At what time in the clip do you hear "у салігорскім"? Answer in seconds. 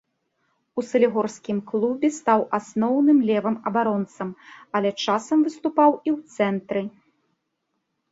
0.81-1.57